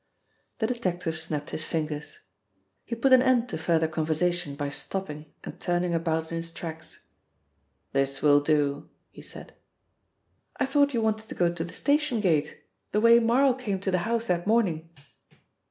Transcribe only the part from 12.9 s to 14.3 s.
the way Marl came to the house